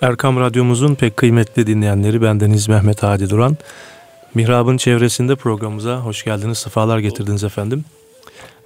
[0.00, 3.56] Erkam Radyomuzun pek kıymetli dinleyenleri bendeniz Mehmet Hadi Duran.
[4.34, 7.84] Mihrab'ın çevresinde programımıza hoş geldiniz, sefalar getirdiniz efendim.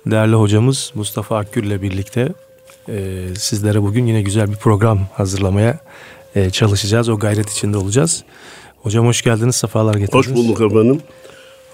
[0.06, 2.28] Değerli hocamız Mustafa Akgül ile birlikte
[2.88, 5.78] e, sizlere bugün yine güzel bir program hazırlamaya
[6.34, 7.08] e, çalışacağız.
[7.08, 8.24] O gayret içinde olacağız.
[8.82, 10.26] Hocam hoş geldiniz, sefalar getirdiniz.
[10.26, 11.00] Hoş bulduk efendim.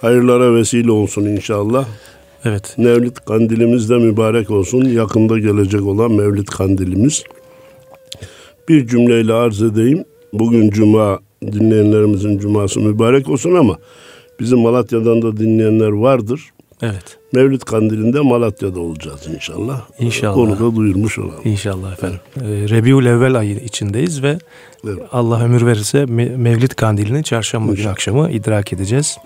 [0.00, 1.84] Hayırlara vesile olsun inşallah.
[2.44, 2.74] Evet.
[2.78, 4.84] Mevlid kandilimiz de mübarek olsun.
[4.84, 7.24] Yakında gelecek olan Mevlid kandilimiz.
[8.70, 10.04] Bir cümleyle arz edeyim.
[10.32, 13.78] Bugün cuma dinleyenlerimizin cuması mübarek olsun ama
[14.40, 16.40] bizim Malatya'dan da dinleyenler vardır.
[16.82, 17.18] Evet.
[17.32, 19.80] Mevlid kandilinde Malatya'da olacağız inşallah.
[19.98, 20.36] İnşallah.
[20.36, 21.40] Onu da duyurmuş olalım.
[21.44, 22.18] İnşallah efendim.
[22.44, 22.70] Evet.
[22.70, 24.38] Rebiul Evvel ayı içindeyiz ve
[24.84, 24.98] Evet.
[25.12, 29.18] Allah ömür verirse Me- Mevlid kandilini çarşamba günü akşamı idrak edeceğiz.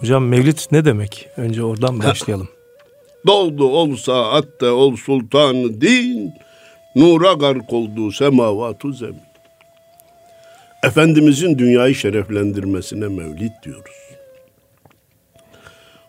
[0.00, 1.28] Hocam Mevlid ne demek?
[1.36, 2.48] Önce oradan başlayalım.
[3.26, 6.30] Doldu olsa hatta ol sultanı din,
[6.98, 9.28] nura gark oldu semavatu zemin.
[10.82, 13.98] Efendimizin dünyayı şereflendirmesine mevlid diyoruz.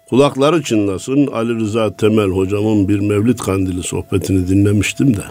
[0.10, 5.24] Kulakları çınlasın Ali Rıza Temel hocamın bir mevlid kandili sohbetini dinlemiştim de.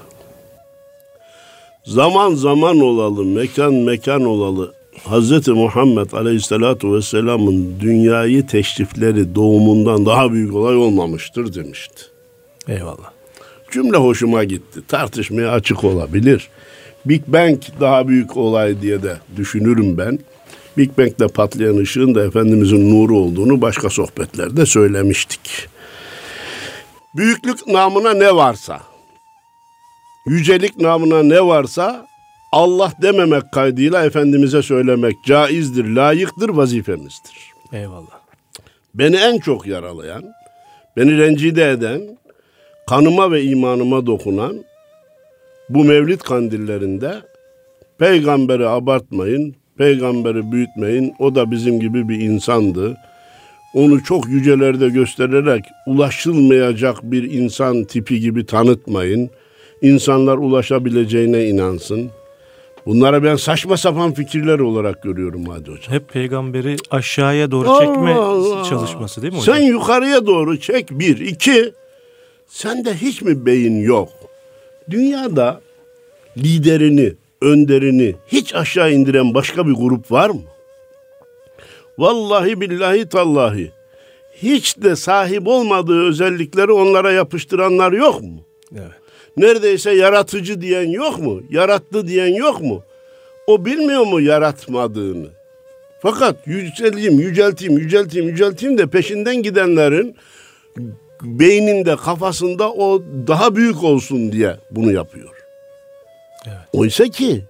[1.84, 4.72] Zaman zaman olalı, mekan mekan olalı
[5.04, 5.48] Hz.
[5.48, 12.02] Muhammed Aleyhisselatu Vesselam'ın dünyayı teşrifleri doğumundan daha büyük olay olmamıştır demişti.
[12.68, 13.17] Eyvallah.
[13.70, 14.80] Cümle hoşuma gitti.
[14.88, 16.48] Tartışmaya açık olabilir.
[17.04, 20.18] Big Bang daha büyük olay diye de düşünürüm ben.
[20.76, 25.68] Big Bang'de patlayan ışığın da Efendimizin nuru olduğunu başka sohbetlerde söylemiştik.
[27.16, 28.80] Büyüklük namına ne varsa,
[30.26, 32.06] yücelik namına ne varsa
[32.52, 37.52] Allah dememek kaydıyla Efendimiz'e söylemek caizdir, layıktır, vazifemizdir.
[37.72, 38.18] Eyvallah.
[38.94, 40.24] Beni en çok yaralayan,
[40.96, 42.17] beni rencide eden,
[42.88, 44.64] kanıma ve imanıma dokunan
[45.68, 47.14] bu mevlid kandillerinde
[47.98, 51.14] peygamberi abartmayın, peygamberi büyütmeyin.
[51.18, 52.96] O da bizim gibi bir insandı.
[53.74, 59.30] Onu çok yücelerde göstererek ulaşılmayacak bir insan tipi gibi tanıtmayın.
[59.82, 62.10] İnsanlar ulaşabileceğine inansın.
[62.86, 65.94] Bunlara ben saçma sapan fikirler olarak görüyorum hadi hocam.
[65.94, 68.64] Hep peygamberi aşağıya doğru çekme Allah!
[68.64, 69.56] çalışması değil mi hocam?
[69.56, 71.18] Sen yukarıya doğru çek bir.
[71.18, 71.72] iki
[72.48, 74.08] sende hiç mi beyin yok?
[74.90, 75.60] Dünyada
[76.36, 80.42] liderini, önderini hiç aşağı indiren başka bir grup var mı?
[81.98, 83.72] Vallahi billahi tallahi.
[84.34, 88.40] Hiç de sahip olmadığı özellikleri onlara yapıştıranlar yok mu?
[88.72, 88.92] Evet.
[89.36, 91.42] Neredeyse yaratıcı diyen yok mu?
[91.50, 92.82] Yarattı diyen yok mu?
[93.46, 95.26] O bilmiyor mu yaratmadığını?
[96.02, 100.16] Fakat yücelteyim, yücelteyim, yücelteyim, yücelteyim de peşinden gidenlerin
[101.22, 105.34] beyninde, kafasında o daha büyük olsun diye bunu yapıyor.
[106.46, 106.58] Evet.
[106.72, 107.44] Oysa ki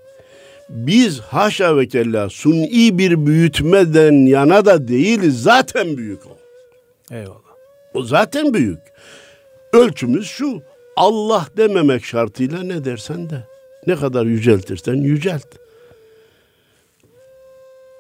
[0.69, 5.43] biz haşa ve kella suni bir büyütmeden yana da değiliz.
[5.43, 6.39] Zaten büyük o.
[7.15, 7.39] Eyvallah.
[7.95, 8.81] O zaten büyük.
[9.73, 10.63] Ölçümüz şu.
[10.97, 13.45] Allah dememek şartıyla ne dersen de.
[13.87, 15.47] Ne kadar yüceltirsen yücelt.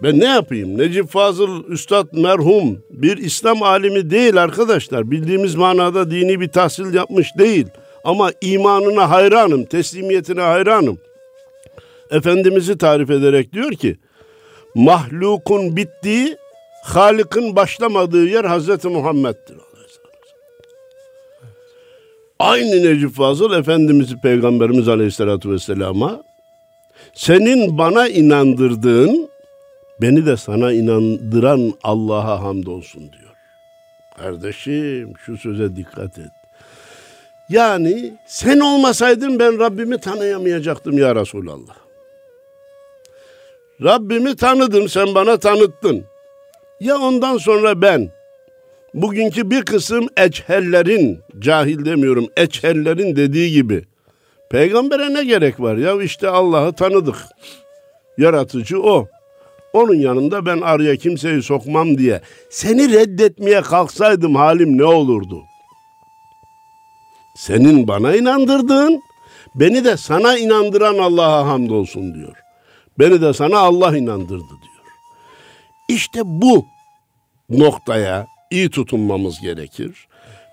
[0.03, 0.79] Ben ne yapayım?
[0.79, 5.11] Necip Fazıl Üstad merhum bir İslam alimi değil arkadaşlar.
[5.11, 7.67] Bildiğimiz manada dini bir tahsil yapmış değil.
[8.05, 10.99] Ama imanına hayranım, teslimiyetine hayranım.
[12.11, 13.97] Efendimiz'i tarif ederek diyor ki,
[14.75, 16.37] mahlukun bittiği,
[16.85, 19.57] Halık'ın başlamadığı yer Hazreti Muhammed'dir.
[22.39, 26.23] Aynı Necip Fazıl Efendimiz Peygamberimiz Aleyhisselatü Vesselam'a
[27.15, 29.29] senin bana inandırdığın
[30.01, 33.35] beni de sana inandıran Allah'a hamdolsun diyor.
[34.19, 36.31] Kardeşim şu söze dikkat et.
[37.49, 41.77] Yani sen olmasaydın ben Rabbimi tanıyamayacaktım ya Resulallah.
[43.83, 46.05] Rabbimi tanıdım sen bana tanıttın.
[46.81, 48.11] Ya ondan sonra ben
[48.95, 53.85] bugünkü bir kısım eçhellerin, cahil demiyorum, eçhellerin dediği gibi
[54.51, 57.17] peygambere ne gerek var ya işte Allah'ı tanıdık.
[58.19, 59.09] Yaratıcı o.
[59.73, 62.21] Onun yanında ben araya kimseyi sokmam diye
[62.51, 65.43] seni reddetmeye kalksaydım halim ne olurdu?
[67.37, 69.01] Senin bana inandırdığın,
[69.55, 72.37] beni de sana inandıran Allah'a hamdolsun diyor.
[72.99, 74.85] Beni de sana Allah inandırdı diyor.
[75.89, 76.67] İşte bu
[77.51, 80.09] noktaya iyi tutunmamız gerekir.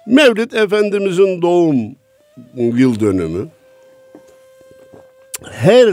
[0.08, 1.96] Mevlid Efendimizin doğum
[2.56, 3.48] yıl dönümü.
[5.52, 5.90] Her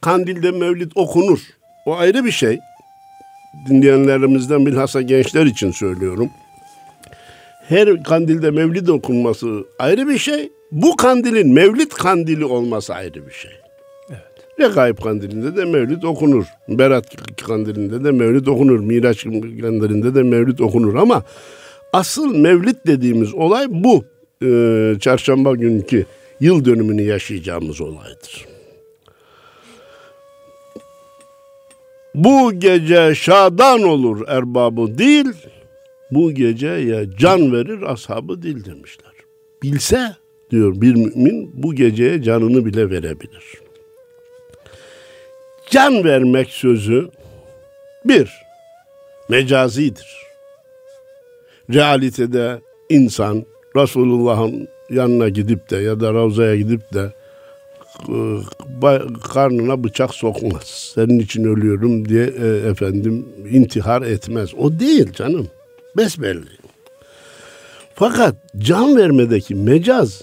[0.00, 1.40] kandilde mevlid okunur.
[1.86, 2.58] O ayrı bir şey.
[3.68, 6.30] Dinleyenlerimizden bilhassa gençler için söylüyorum.
[7.68, 10.52] Her kandilde mevlid okunması ayrı bir şey.
[10.72, 13.50] Bu kandilin mevlid kandili olması ayrı bir şey.
[14.10, 14.60] Evet.
[14.60, 16.44] Regaib kandilinde de mevlid okunur.
[16.68, 17.06] Berat
[17.46, 18.80] kandilinde de mevlid okunur.
[18.80, 19.24] Miraç
[19.60, 21.22] kandilinde de mevlid okunur ama
[21.92, 24.04] asıl mevlid dediğimiz olay bu.
[24.42, 26.06] Ee, çarşamba günkü
[26.40, 28.53] yıl dönümünü yaşayacağımız olaydır.
[32.14, 35.26] Bu gece şadan olur erbabı değil,
[36.10, 39.12] bu geceye can verir ashabı dil demişler.
[39.62, 40.16] Bilse
[40.50, 43.44] diyor bir mümin bu geceye canını bile verebilir.
[45.70, 47.08] Can vermek sözü
[48.04, 48.30] bir,
[49.28, 50.24] mecazidir.
[51.74, 53.44] Realitede insan
[53.76, 57.12] Resulullah'ın yanına gidip de ya da Ravza'ya gidip de
[59.22, 60.92] karnına bıçak sokmaz.
[60.94, 64.54] Senin için ölüyorum diye e, efendim intihar etmez.
[64.54, 65.48] O değil canım.
[65.96, 66.48] Besbelli.
[67.94, 70.22] Fakat can vermedeki mecaz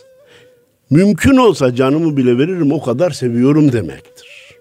[0.89, 4.57] mümkün olsa canımı bile veririm o kadar seviyorum demektir.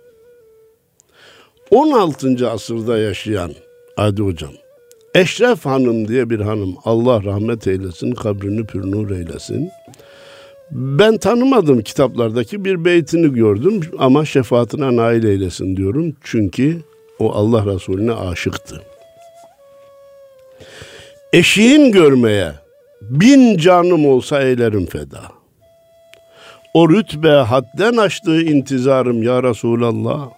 [1.70, 2.50] 16.
[2.50, 3.52] asırda yaşayan
[3.96, 4.52] Adi Hocam,
[5.14, 9.70] Eşref Hanım diye bir hanım, Allah rahmet eylesin, kabrini pür nur eylesin.
[10.70, 16.16] Ben tanımadım kitaplardaki bir beytini gördüm ama şefaatine nail eylesin diyorum.
[16.24, 16.82] Çünkü
[17.18, 18.82] o Allah Resulüne aşıktı.
[21.32, 22.52] Eşiğin görmeye
[23.02, 25.22] bin canım olsa eylerim feda.
[26.74, 30.28] O rütbe hadden açtığı intizarım ya Resulallah.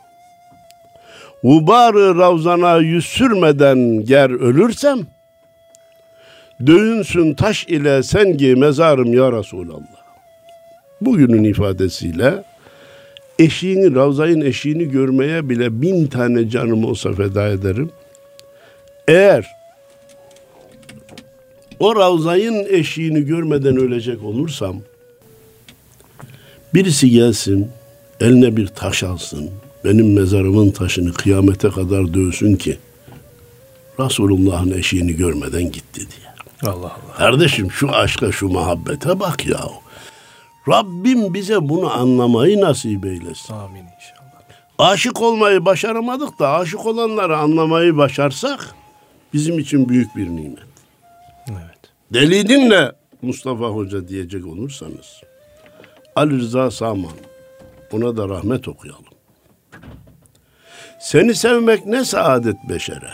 [1.43, 4.99] Ubarı ravzana yüz sürmeden ger ölürsem,
[6.67, 10.02] dövünsün taş ile sengi mezarım ya Resulallah.
[11.07, 12.45] Bugünün ifadesiyle
[13.39, 17.91] eşiğini, Ravza'nın eşiğini görmeye bile bin tane canım olsa feda ederim.
[19.09, 19.47] Eğer
[21.79, 24.77] o Ravza'nın eşiğini görmeden ölecek olursam
[26.75, 27.69] birisi gelsin
[28.21, 29.51] eline bir taş alsın
[29.85, 32.79] benim mezarımın taşını kıyamete kadar dövsün ki
[34.01, 36.73] Resulullah'ın eşiğini görmeden gitti diye.
[36.73, 37.15] Allah Allah.
[37.19, 39.61] Kardeşim şu aşka şu muhabbete bak ya.
[40.69, 43.55] Rabbim bize bunu anlamayı nasip eylesin.
[43.55, 44.23] Amin inşallah.
[44.79, 48.75] Aşık olmayı başaramadık da aşık olanları anlamayı başarsak
[49.33, 50.59] bizim için büyük bir nimet.
[51.51, 51.79] Evet.
[52.13, 52.93] Delidinle
[53.23, 55.21] Mustafa Hoca diyecek olursanız
[56.17, 57.13] Ali Rıza Saman
[57.93, 59.05] ona da rahmet okuyalım.
[61.01, 63.11] Seni sevmek ne saadet beşere.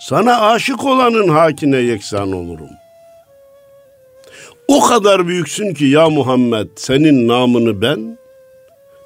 [0.00, 2.70] Sana aşık olanın hakine yeksan olurum.
[4.68, 8.18] O kadar büyüksün ki ya Muhammed senin namını ben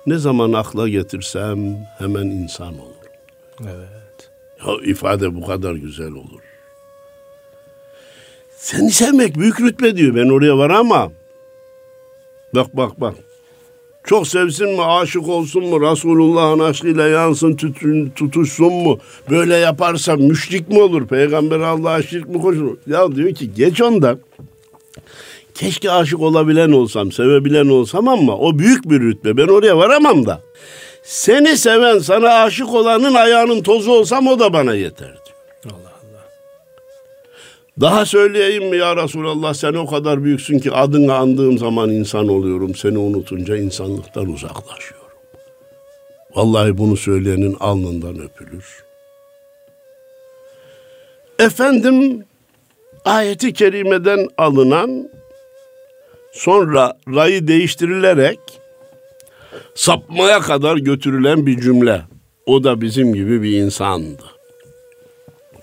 [0.07, 3.13] ne zaman akla getirsem hemen insan olurum.
[3.61, 4.31] Evet.
[4.67, 6.41] Ya ifade bu kadar güzel olur.
[8.57, 10.15] Seni sevmek büyük rütbe diyor.
[10.15, 11.13] Ben oraya varamam.
[12.55, 13.15] Bak bak bak.
[14.05, 18.99] Çok sevsin mi, aşık olsun mu, Resulullah'ın aşkıyla yansın, tutun, tutuşsun mu?
[19.31, 21.07] Böyle yaparsa müşrik mi olur?
[21.07, 22.77] Peygamber Allah'a şirk mi koşur?
[22.87, 24.19] Ya diyor ki geç ondan.
[25.55, 29.37] Keşke aşık olabilen olsam, sevebilen olsam ama o büyük bir rütbe.
[29.37, 30.41] Ben oraya varamam da.
[31.03, 35.75] Seni seven, sana aşık olanın ayağının tozu olsam o da bana yeter diyor.
[35.75, 36.25] Allah Allah.
[37.81, 42.75] Daha söyleyeyim mi ya Resulallah sen o kadar büyüksün ki adını andığım zaman insan oluyorum.
[42.75, 45.03] Seni unutunca insanlıktan uzaklaşıyorum.
[46.35, 48.85] Vallahi bunu söyleyenin alnından öpülür.
[51.39, 52.25] Efendim
[53.05, 55.09] ayeti kerimeden alınan
[56.33, 58.39] sonra rayı değiştirilerek
[59.75, 62.03] sapmaya kadar götürülen bir cümle.
[62.47, 64.23] O da bizim gibi bir insandı.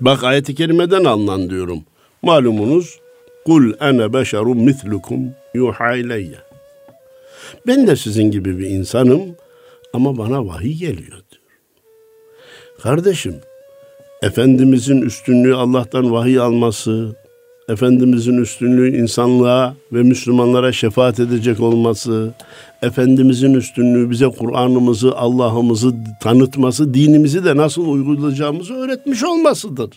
[0.01, 1.83] Bak ayeti kerimeden alınan diyorum.
[2.21, 2.99] Malumunuz
[3.45, 5.19] kul ene beşerun mislukum
[5.53, 6.37] yuha ileyye.
[7.67, 9.35] Ben de sizin gibi bir insanım
[9.93, 11.43] ama bana vahiy geliyor diyor.
[12.81, 13.35] Kardeşim,
[14.21, 17.15] Efendimizin üstünlüğü Allah'tan vahiy alması,
[17.69, 22.33] Efendimizin üstünlüğü insanlığa ve Müslümanlara şefaat edecek olması,
[22.81, 29.89] Efendimizin üstünlüğü bize Kur'an'ımızı, Allah'ımızı tanıtması, dinimizi de nasıl uygulayacağımızı öğretmiş olmasıdır.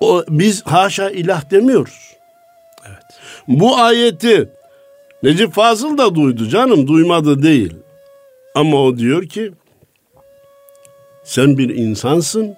[0.00, 2.12] O, biz haşa ilah demiyoruz.
[2.88, 3.02] Evet.
[3.48, 4.48] Bu ayeti
[5.22, 7.74] Necip Fazıl da duydu canım, duymadı değil.
[8.54, 9.52] Ama o diyor ki,
[11.24, 12.56] sen bir insansın,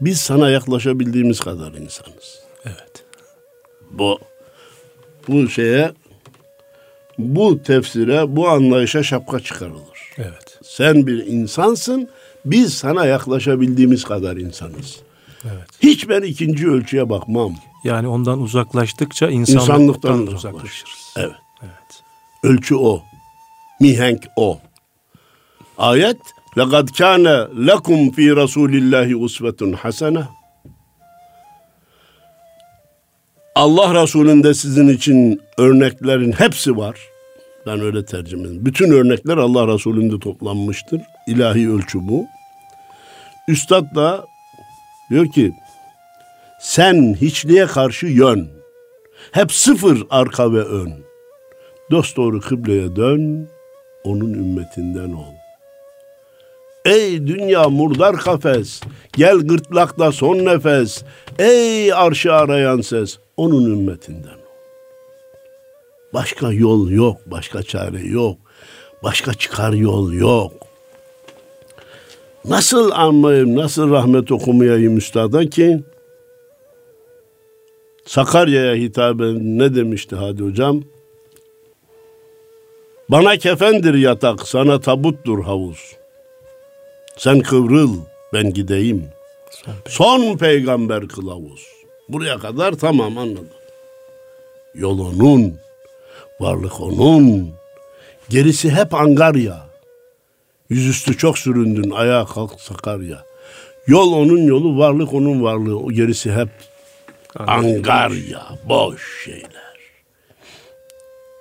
[0.00, 2.40] biz sana yaklaşabildiğimiz kadar insanız.
[2.64, 3.04] Evet.
[3.90, 4.18] Bu
[5.28, 5.92] bu şeye
[7.18, 10.12] bu tefsire, bu anlayışa şapka çıkarılır.
[10.18, 10.58] Evet.
[10.64, 12.08] Sen bir insansın,
[12.44, 15.00] biz sana yaklaşabildiğimiz kadar insanız.
[15.44, 15.68] Evet.
[15.82, 17.54] Hiç ben ikinci ölçüye bakmam.
[17.84, 20.44] Yani ondan uzaklaştıkça insanlıktan, İnsanlıktan uzaklaşırız.
[20.44, 21.14] uzaklaşırız.
[21.16, 21.36] Evet.
[21.62, 22.02] Evet.
[22.42, 23.02] Ölçü o.
[23.80, 24.58] Mihenk o.
[25.78, 26.18] Ayet
[26.57, 27.25] لَقَدْ كَانَ
[27.69, 30.23] لَكُمْ ف۪ي رَسُولِ اللّٰهِ اُسْوَةٌ حَسَنَةٌ
[33.55, 36.99] Allah Resulü'nde sizin için örneklerin hepsi var.
[37.67, 38.65] Ben öyle tercüme ediyorum.
[38.65, 41.01] Bütün örnekler Allah Resulü'nde toplanmıştır.
[41.27, 42.25] İlahi ölçü bu.
[43.47, 44.25] Üstad da
[45.09, 45.51] diyor ki
[46.61, 48.49] sen hiçliğe karşı yön.
[49.31, 50.93] Hep sıfır arka ve ön.
[51.91, 53.49] Dost doğru kıbleye dön.
[54.03, 55.33] Onun ümmetinden ol.
[56.86, 58.80] Ey dünya murdar kafes,
[59.12, 61.04] gel gırtlakta son nefes.
[61.38, 64.38] Ey arşı arayan ses, onun ümmetinden.
[66.14, 68.38] Başka yol yok, başka çare yok.
[69.02, 70.52] Başka çıkar yol yok.
[72.44, 75.80] Nasıl anmayayım, nasıl rahmet okumayayım üstada ki?
[78.04, 80.82] Sakarya'ya hitaben ne demişti Hadi Hocam?
[83.08, 85.96] Bana kefendir yatak, sana tabuttur havuz.
[87.16, 87.96] Sen kıvrıl,
[88.32, 89.08] ben gideyim.
[89.88, 91.66] Son peygamber kılavuz.
[92.08, 93.48] Buraya kadar tamam anladım.
[94.74, 95.54] Yol onun,
[96.40, 97.50] varlık onun.
[98.28, 99.66] Gerisi hep Angarya.
[100.70, 103.24] Yüzüstü çok süründün, ayağa kalk Sakarya.
[103.86, 105.78] Yol onun yolu, varlık onun varlığı.
[105.78, 106.48] O gerisi hep
[107.38, 109.76] Angarya, boş şeyler.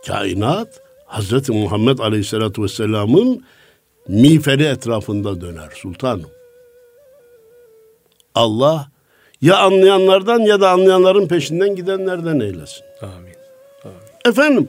[0.08, 0.68] Kainat
[1.06, 3.46] Hazreti Muhammed Aleyhisselatü Vesselam'ın
[4.08, 6.30] miğferi etrafında döner sultanım.
[8.36, 8.88] Allah
[9.42, 12.84] ya anlayanlardan ya da anlayanların peşinden gidenlerden eylesin.
[13.02, 13.36] Amin.
[13.84, 13.98] Amin.
[14.26, 14.68] Efendim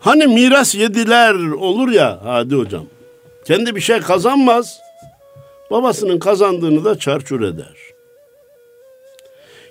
[0.00, 2.86] hani miras yediler olur ya hadi hocam.
[3.44, 4.80] Kendi bir şey kazanmaz.
[5.70, 7.76] Babasının kazandığını da çarçur eder.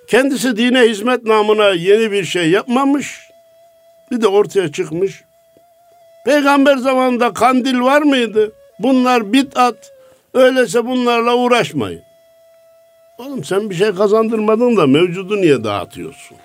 [0.08, 3.20] Kendisi dine hizmet namına yeni bir şey yapmamış.
[4.12, 5.24] Bir de ortaya çıkmış.
[6.25, 8.51] Peygamber zamanında kandil var mıydı?
[8.80, 9.94] Bunlar bid'at.
[10.34, 12.01] Öyleyse bunlarla uğraşmayın.
[13.18, 16.38] Oğlum sen bir şey kazandırmadın da mevcudu niye dağıtıyorsun?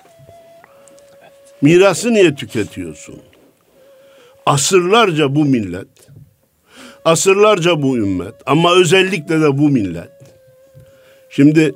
[1.62, 3.20] Mirası niye tüketiyorsun?
[4.46, 5.88] Asırlarca bu millet,
[7.04, 10.10] asırlarca bu ümmet ama özellikle de bu millet.
[11.30, 11.74] Şimdi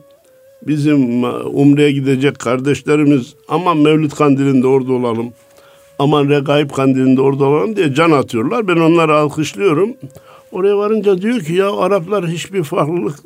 [0.62, 5.32] bizim Umre'ye gidecek kardeşlerimiz aman Mevlüt Kandili'nde orada olalım.
[6.02, 8.68] Aman Regaib Kandili'nde orada olalım diye can atıyorlar.
[8.68, 9.90] Ben onları alkışlıyorum.
[10.52, 13.18] Oraya varınca diyor ki ya Araplar hiçbir farklılık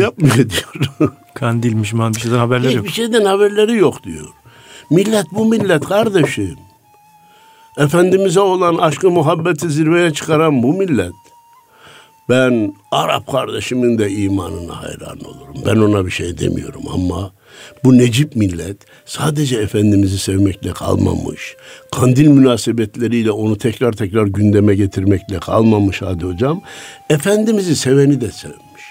[0.00, 1.12] yapmıyor diyor.
[1.34, 2.90] Kandilmiş man bir şeyden haberleri Hiçbir yok.
[2.90, 4.26] şeyden haberleri yok diyor.
[4.90, 6.56] Millet bu millet kardeşim.
[7.78, 11.12] Efendimiz'e olan aşkı muhabbeti zirveye çıkaran bu millet.
[12.28, 15.54] Ben Arap kardeşimin de imanına hayran olurum.
[15.66, 17.30] Ben ona bir şey demiyorum ama
[17.84, 21.56] bu Necip millet sadece Efendimiz'i sevmekle kalmamış.
[21.92, 26.62] Kandil münasebetleriyle onu tekrar tekrar gündeme getirmekle kalmamış hadi hocam.
[27.10, 28.84] Efendimiz'i seveni de sevmiş.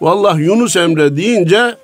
[0.00, 1.76] Vallahi Yunus Emre deyince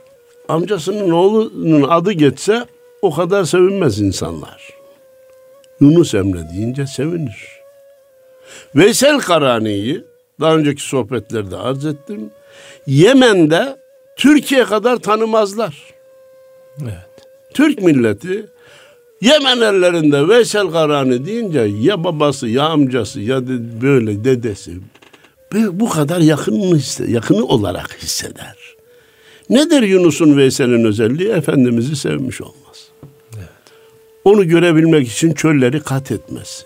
[0.49, 2.67] amcasının oğlunun adı geçse
[3.03, 4.71] o kadar sevinmez insanlar.
[5.81, 7.47] Yunus Emre deyince sevinir.
[8.75, 10.05] Veysel Karani'yi
[10.41, 12.31] daha önceki sohbetlerde arz ettim.
[12.87, 13.77] Yemen'de
[14.17, 15.93] Türkiye kadar tanımazlar.
[16.83, 17.27] Evet.
[17.55, 18.47] Türk milleti
[19.21, 24.73] Yemen ellerinde Veysel Karani deyince ya babası ya amcası ya de böyle dedesi
[25.73, 28.57] bu- kadar yakın yakını olarak hisseder.
[29.51, 31.29] Nedir Yunus'un Veysel'in özelliği?
[31.29, 32.89] Efendimiz'i sevmiş olmaz.
[34.25, 36.65] Onu görebilmek için çölleri kat etmesi.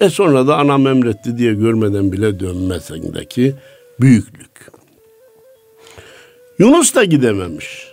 [0.00, 3.54] E sonra da anam emretti diye görmeden bile dönmesindeki
[4.00, 4.48] büyüklük.
[6.58, 7.88] Yunus da gidememiş.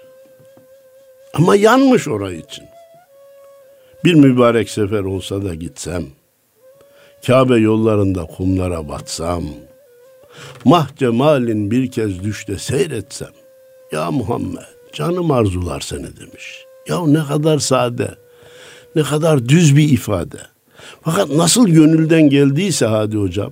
[1.34, 2.65] Ama yanmış orayı için.
[4.03, 6.05] Bir mübarek sefer olsa da gitsem,
[7.27, 9.43] Kabe yollarında kumlara batsam,
[10.65, 13.31] mah cemalin bir kez düşte seyretsem,
[13.91, 14.62] ya Muhammed
[14.93, 16.65] canım arzular seni demiş.
[16.88, 18.15] Ya ne kadar sade,
[18.95, 20.39] ne kadar düz bir ifade.
[21.01, 23.51] Fakat nasıl gönülden geldiyse hadi hocam,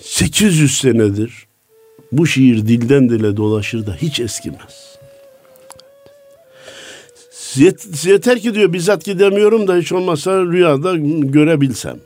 [0.00, 1.45] 800 senedir
[2.12, 4.96] bu şiir dilden dile dolaşır da hiç eskimez.
[7.56, 11.98] Yet- Yeter ki diyor bizzat gidemiyorum da hiç olmazsa rüyada görebilsem.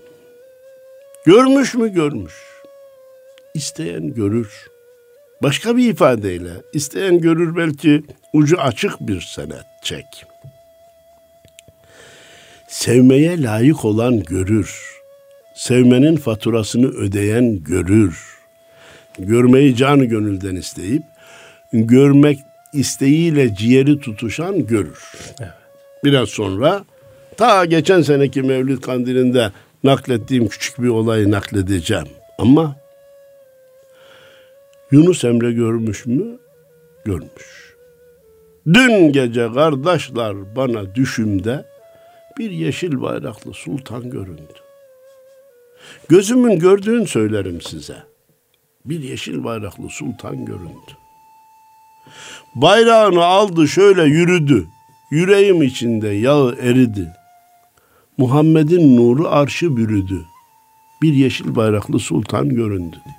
[1.27, 2.35] Görmüş mü görmüş.
[3.55, 4.71] İsteyen görür.
[5.43, 8.03] Başka bir ifadeyle isteyen görür belki
[8.33, 10.07] ucu açık bir senet çek.
[12.69, 15.01] Sevmeye layık olan görür.
[15.55, 18.40] Sevmenin faturasını ödeyen görür.
[19.27, 21.03] Görmeyi canı gönülden isteyip
[21.73, 22.39] görmek
[22.73, 25.13] isteğiyle ciğeri tutuşan görür.
[26.05, 26.85] Biraz sonra
[27.41, 29.53] Ta geçen seneki Mevlid Kandili'nde
[29.85, 32.09] naklettiğim küçük bir olayı nakledeceğim.
[32.39, 32.77] Ama
[34.91, 36.39] Yunus Emre görmüş mü?
[37.05, 37.75] Görmüş.
[38.67, 41.65] Dün gece kardeşler bana düşümde
[42.39, 44.55] bir yeşil bayraklı sultan göründü.
[46.09, 48.10] Gözümün gördüğün söylerim size.
[48.85, 50.93] Bir yeşil bayraklı sultan göründü.
[52.55, 54.67] Bayrağını aldı şöyle yürüdü.
[55.11, 57.13] Yüreğim içinde yağı eridi.
[58.19, 60.25] Muhammed'in nuru arşı bürüdü.
[61.03, 63.17] Bir yeşil bayraklı sultan göründü diyor.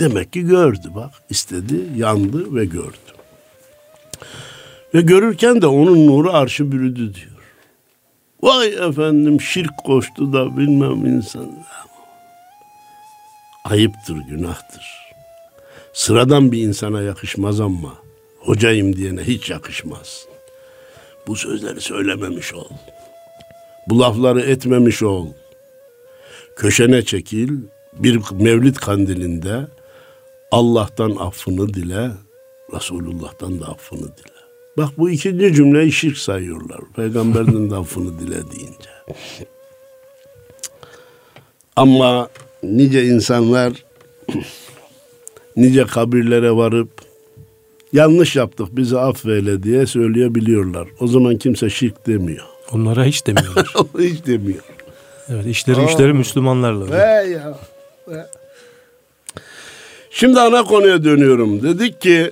[0.00, 1.10] Demek ki gördü bak.
[1.30, 2.96] istedi, yandı ve gördü.
[4.94, 7.32] Ve görürken de onun nuru arşı bürüdü diyor.
[8.42, 11.50] Vay efendim şirk koştu da bilmem insan.
[13.64, 14.84] Ayıptır, günahtır.
[15.92, 17.94] Sıradan bir insana yakışmaz ama
[18.38, 20.26] hocayım diyene hiç yakışmaz.
[21.26, 22.68] Bu sözleri söylememiş ol.
[23.88, 25.28] Bu lafları etmemiş ol.
[26.56, 27.50] Köşene çekil,
[27.92, 29.66] bir mevlid kandilinde
[30.50, 32.10] Allah'tan affını dile,
[32.74, 34.42] Resulullah'tan da affını dile.
[34.76, 36.80] Bak bu ikinci cümleyi şirk sayıyorlar.
[36.96, 38.90] Peygamberden de affını dile deyince.
[41.76, 42.28] Ama
[42.62, 43.84] nice insanlar
[45.56, 46.88] nice kabirlere varıp
[47.92, 50.88] yanlış yaptık bizi affeyle diye söyleyebiliyorlar.
[51.00, 52.44] O zaman kimse şirk demiyor.
[52.72, 53.66] Onlara hiç demiyorlar.
[53.98, 54.62] hiç demiyor.
[55.28, 56.90] Evet işleri güçleri Müslümanlarla.
[56.90, 57.58] Ve ya.
[58.08, 58.26] Ve.
[60.10, 61.62] Şimdi ana konuya dönüyorum.
[61.62, 62.30] Dedik ki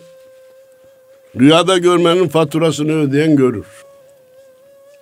[1.40, 3.66] rüyada görmenin faturasını ödeyen görür.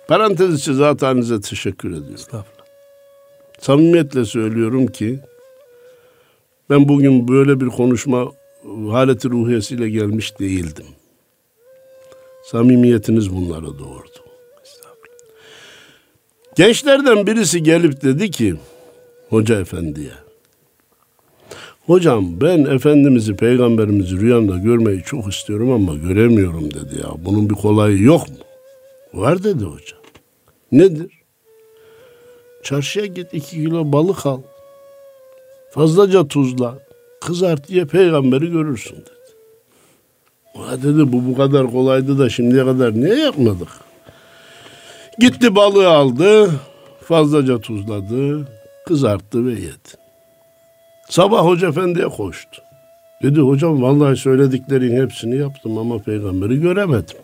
[0.07, 2.15] Parantez içi zatenize teşekkür ediyorum.
[2.15, 2.58] Estağfurullah.
[3.61, 5.19] Samimiyetle söylüyorum ki
[6.69, 8.31] ben bugün böyle bir konuşma
[8.89, 10.85] haleti ruhiyesiyle gelmiş değildim.
[12.43, 14.19] Samimiyetiniz bunlara doğurdu.
[16.55, 18.55] Gençlerden birisi gelip dedi ki
[19.29, 20.11] hoca efendiye
[21.89, 27.09] Hocam ben Efendimiz'i, Peygamberimizi rüyamda görmeyi çok istiyorum ama göremiyorum dedi ya.
[27.25, 28.35] Bunun bir kolayı yok mu?
[29.13, 29.95] Var dedi hoca.
[30.71, 31.18] Nedir?
[32.63, 34.41] Çarşıya git iki kilo balık al.
[35.71, 36.79] Fazlaca tuzla.
[37.21, 39.09] Kızart diye peygamberi görürsün dedi.
[40.53, 43.69] Ha dedi bu bu kadar kolaydı da şimdiye kadar niye yapmadık?
[45.19, 46.51] Gitti balığı aldı.
[47.03, 48.47] Fazlaca tuzladı.
[48.85, 49.89] Kızarttı ve yedi.
[51.09, 52.61] Sabah Hoca Efendi'ye koştu.
[53.23, 57.17] Dedi hocam vallahi söylediklerin hepsini yaptım ama peygamberi göremedim.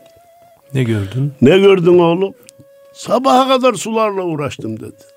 [0.73, 1.33] Ne gördün?
[1.41, 2.33] Ne gördün oğlum?
[2.93, 5.14] Sabaha kadar sularla uğraştım dedi.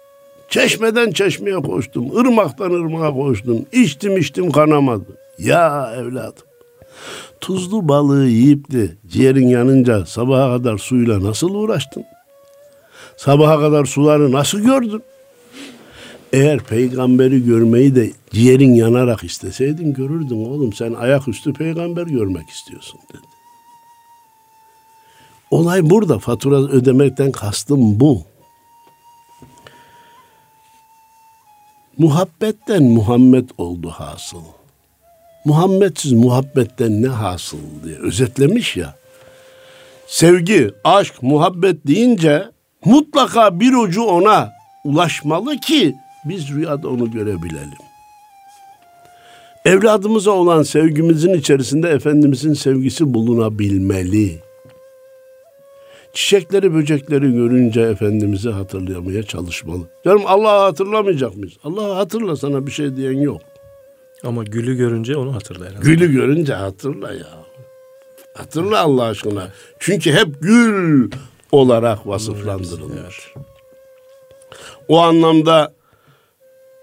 [0.48, 2.16] Çeşmeden çeşmeye koştum.
[2.16, 3.66] ırmaktan ırmağa koştum.
[3.72, 5.18] İçtim içtim kanamadı.
[5.38, 6.44] Ya evladım.
[7.40, 12.04] Tuzlu balığı yiyip de ciğerin yanınca sabaha kadar suyla nasıl uğraştın?
[13.16, 15.02] Sabaha kadar suları nasıl gördün?
[16.32, 23.26] Eğer peygamberi görmeyi de ciğerin yanarak isteseydin görürdün oğlum sen ayaküstü peygamber görmek istiyorsun dedi.
[25.50, 28.22] Olay burada fatura ödemekten kastım bu.
[31.98, 34.42] Muhabbetten Muhammed oldu hasıl.
[35.44, 38.94] Muhammedsiz muhabbetten ne hasıl diye özetlemiş ya.
[40.06, 42.44] Sevgi, aşk, muhabbet deyince
[42.84, 44.52] mutlaka bir ucu ona
[44.84, 47.78] ulaşmalı ki biz rüyada onu görebilelim.
[49.64, 54.47] Evladımıza olan sevgimizin içerisinde Efendimizin sevgisi bulunabilmeli.
[56.12, 59.83] Çiçekleri, böcekleri görünce Efendimiz'i hatırlamaya çalışmalı.
[60.05, 61.53] Canım Allah'ı hatırlamayacak mıyız?
[61.64, 63.40] Allah'ı hatırla sana bir şey diyen yok.
[64.25, 65.85] Ama gülü görünce onu hatırla herhalde.
[65.85, 67.44] Gülü görünce hatırla ya.
[68.35, 69.49] Hatırla Allah aşkına.
[69.79, 71.11] Çünkü hep gül
[71.53, 73.33] olarak vasıflandırılmış.
[73.37, 73.47] Evet.
[74.88, 75.75] O anlamda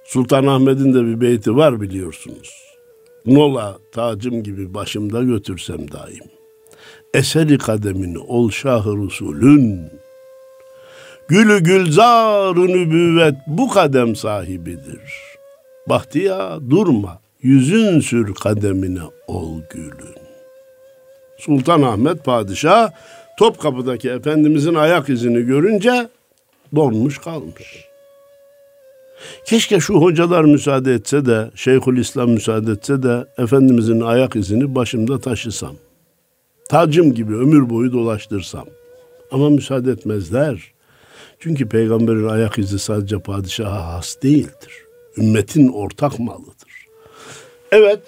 [0.06, 2.66] Sultan Ahmet'in de bir beyti var biliyorsunuz.
[3.26, 6.35] Nola tacım gibi başımda götürsem daim.
[7.16, 9.90] Eseri kademini ol şahı rusulün.
[11.28, 15.02] Gülü gülzar nübüvvet bu kadem sahibidir.
[15.90, 20.16] Bahtiya durma, yüzün sür kademine ol gülün.
[21.38, 22.92] Sultan Ahmet Padişah
[23.40, 26.08] Topkapı'daki Efendimizin ayak izini görünce
[26.76, 27.86] donmuş kalmış.
[29.46, 35.20] Keşke şu hocalar müsaade etse de, Şeyhül İslam müsaade etse de Efendimizin ayak izini başımda
[35.20, 35.76] taşısam.
[36.70, 38.66] Tacım gibi ömür boyu dolaştırsam.
[39.32, 40.74] Ama müsaade etmezler.
[41.40, 44.86] Çünkü peygamberin ayak izi sadece padişaha has değildir.
[45.18, 46.88] Ümmetin ortak malıdır.
[47.72, 48.00] Evet,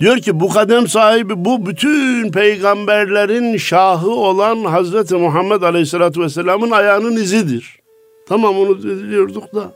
[0.00, 7.16] Diyor ki bu kadem sahibi bu bütün peygamberlerin şahı olan Hazreti Muhammed Aleyhisselatü Vesselam'ın ayağının
[7.16, 7.80] izidir.
[8.28, 9.72] Tamam onu biliyorduk da.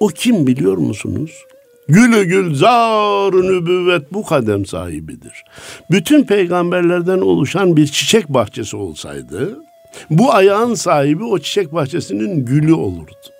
[0.00, 1.44] O kim biliyor musunuz?
[1.88, 5.44] Gülü gül zar nübüvvet bu kadem sahibidir.
[5.90, 9.58] Bütün peygamberlerden oluşan bir çiçek bahçesi olsaydı
[10.10, 13.30] bu ayağın sahibi o çiçek bahçesinin gülü olurdu.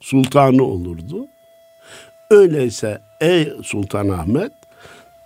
[0.00, 1.26] Sultanı olurdu.
[2.30, 4.52] Öyleyse ey Sultan Ahmet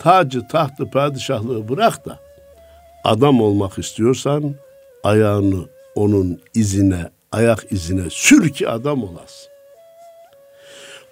[0.01, 2.18] tacı tahtı padişahlığı bırak da
[3.05, 4.55] adam olmak istiyorsan
[5.05, 9.58] ayağını onun izine ayak izine sür ki adam olasın.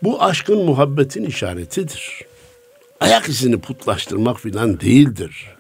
[0.03, 2.25] Bu aşkın muhabbetin işaretidir.
[3.01, 5.57] Ayak izini putlaştırmak filan değildir.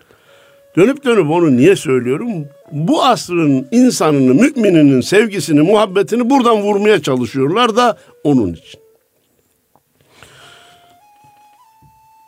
[0.76, 2.28] Dönüp dönüp onu niye söylüyorum?
[2.72, 8.80] Bu asrın insanını, mümininin sevgisini, muhabbetini buradan vurmaya çalışıyorlar da onun için.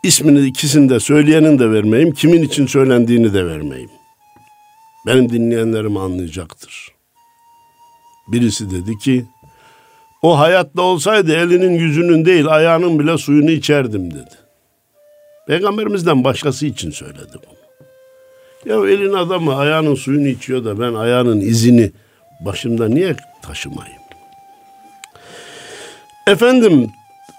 [0.03, 3.91] İsmini ikisini de söyleyenin de vermeyeyim, kimin için söylendiğini de vermeyeyim.
[5.07, 6.91] Benim dinleyenlerim anlayacaktır.
[8.27, 9.25] Birisi dedi ki,
[10.21, 14.35] o hayatta olsaydı elinin yüzünün değil ayağının bile suyunu içerdim dedi.
[15.47, 17.59] Peygamberimizden başkası için söyledi bunu.
[18.65, 21.91] Ya elin adamı ayağının suyunu içiyor da ben ayağının izini
[22.45, 23.99] başımda niye taşımayayım?
[26.27, 26.89] Efendim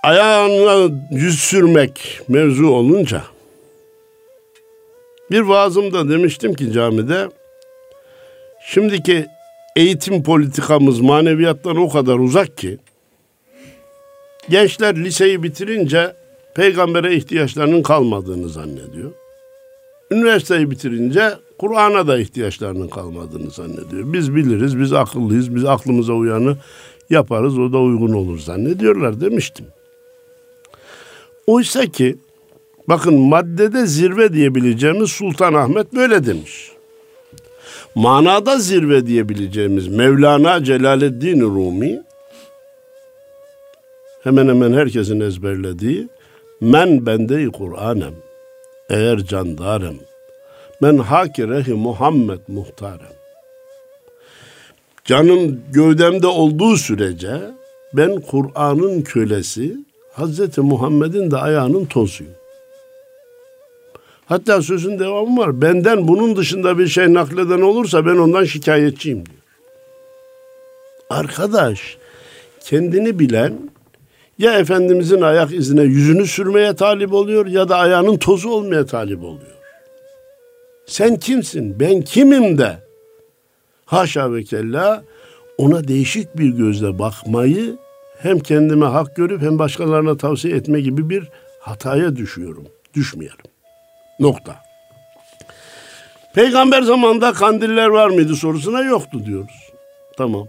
[0.03, 3.23] ayağına yüz sürmek mevzu olunca
[5.31, 7.29] bir vaazımda demiştim ki camide
[8.67, 9.27] şimdiki
[9.77, 12.79] eğitim politikamız maneviyattan o kadar uzak ki
[14.49, 16.13] gençler liseyi bitirince
[16.55, 19.11] peygambere ihtiyaçlarının kalmadığını zannediyor.
[20.11, 24.13] Üniversiteyi bitirince Kur'an'a da ihtiyaçlarının kalmadığını zannediyor.
[24.13, 26.57] Biz biliriz, biz akıllıyız, biz aklımıza uyanı
[27.11, 29.67] yaparız, o da uygun olur zannediyorlar demiştim.
[31.47, 32.17] Oysa ki
[32.89, 36.73] bakın maddede zirve diyebileceğimiz Sultan Ahmet böyle demiş.
[37.95, 42.03] Manada zirve diyebileceğimiz Mevlana Celaleddin Rumi
[44.23, 46.09] hemen hemen herkesin ezberlediği
[46.61, 48.15] men bende Kur'anem
[48.91, 49.99] eğer candarım
[50.81, 53.13] men hakirehi Muhammed muhtarem
[55.05, 57.41] canım gövdemde olduğu sürece
[57.93, 59.77] ben Kur'an'ın kölesi
[60.13, 62.40] Hazreti Muhammed'in de ayağının tozuyum.
[64.31, 65.63] Hatta sözün devamı var.
[65.63, 69.39] Benden bunun dışında bir şey nakleden olursa ben ondan şikayetçiyim diyor.
[71.11, 71.97] Arkadaş
[72.61, 73.71] kendini bilen
[74.39, 79.57] ya Efendimizin ayak izine yüzünü sürmeye talip oluyor ya da ayağının tozu olmaya talip oluyor.
[80.87, 81.81] Sen kimsin?
[81.81, 82.79] Ben kimim de?
[83.85, 85.05] Haşa ve kella
[85.59, 87.77] ona değişik bir gözle bakmayı
[88.19, 91.29] hem kendime hak görüp hem başkalarına tavsiye etme gibi bir
[91.61, 92.65] hataya düşüyorum.
[92.95, 93.50] Düşmeyelim.
[94.21, 94.57] Nokta.
[96.35, 99.71] Peygamber zamanında kandiller var mıydı sorusuna yoktu diyoruz.
[100.17, 100.49] Tamam.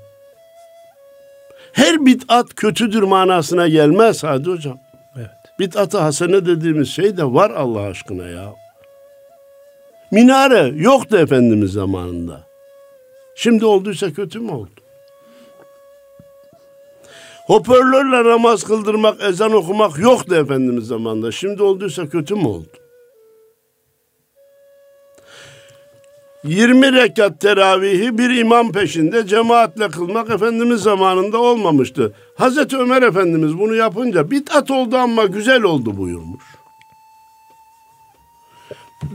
[1.74, 4.80] Her bid'at kötüdür manasına gelmez hadi hocam.
[5.18, 5.30] Evet.
[5.60, 8.54] Bid'at-ı hasene dediğimiz şey de var Allah aşkına ya.
[10.12, 12.44] Minare yoktu Efendimiz zamanında.
[13.36, 14.82] Şimdi olduysa kötü mü oldu?
[17.46, 21.32] Hoparlörle namaz kıldırmak, ezan okumak yoktu Efendimiz zamanında.
[21.32, 22.81] Şimdi olduysa kötü mü oldu?
[26.44, 32.14] 20 rekat teravihi bir imam peşinde cemaatle kılmak Efendimiz zamanında olmamıştı.
[32.38, 36.44] Hazreti Ömer Efendimiz bunu yapınca bid'at oldu ama güzel oldu buyurmuş.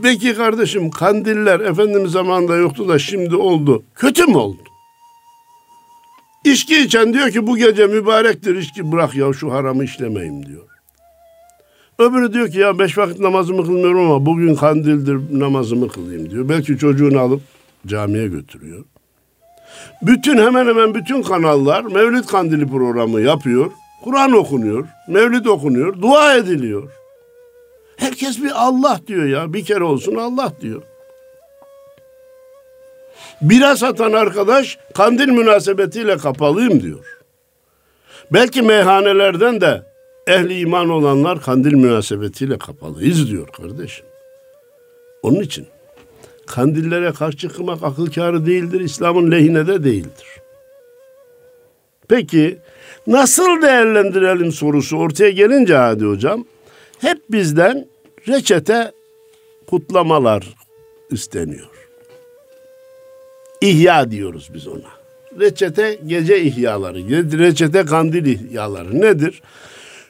[0.03, 3.83] Peki kardeşim kandiller Efendimiz zamanında yoktu da şimdi oldu.
[3.95, 4.61] Kötü mü oldu?
[6.45, 10.76] İçki içen diyor ki bu gece mübarektir içki bırak ya şu haramı işlemeyim diyor.
[11.99, 16.49] Öbürü diyor ki ya beş vakit namazımı kılmıyorum ama bugün kandildir namazımı kılayım diyor.
[16.49, 17.41] Belki çocuğunu alıp
[17.87, 18.85] camiye götürüyor.
[20.01, 23.71] Bütün hemen hemen bütün kanallar Mevlid Kandili programı yapıyor.
[24.03, 26.89] Kur'an okunuyor, Mevlid okunuyor, dua ediliyor.
[27.97, 29.53] Herkes bir Allah diyor ya.
[29.53, 30.81] Bir kere olsun Allah diyor.
[33.41, 37.05] Bira satan arkadaş kandil münasebetiyle kapalıyım diyor.
[38.31, 39.83] Belki meyhanelerden de
[40.27, 44.05] ehli iman olanlar kandil münasebetiyle kapalıyız diyor kardeşim.
[45.21, 45.67] Onun için
[46.45, 48.79] kandillere karşı çıkmak akıl kârı değildir.
[48.81, 50.27] İslam'ın lehine de değildir.
[52.07, 52.57] Peki
[53.07, 56.45] nasıl değerlendirelim sorusu ortaya gelince hadi hocam
[56.99, 57.87] hep bizden
[58.27, 58.91] reçete
[59.67, 60.55] kutlamalar
[61.11, 61.67] isteniyor.
[63.61, 64.97] İhya diyoruz biz ona.
[65.39, 66.99] Reçete gece ihyaları,
[67.39, 69.41] reçete kandil ihyaları nedir?